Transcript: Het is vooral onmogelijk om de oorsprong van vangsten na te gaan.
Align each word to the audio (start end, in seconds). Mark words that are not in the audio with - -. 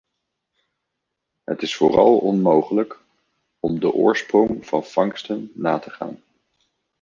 Het 1.43 1.61
is 1.61 1.75
vooral 1.75 2.17
onmogelijk 2.17 2.99
om 3.59 3.79
de 3.79 3.91
oorsprong 3.93 4.65
van 4.65 4.83
vangsten 4.85 5.51
na 5.53 5.79
te 5.79 5.89
gaan. 5.89 6.23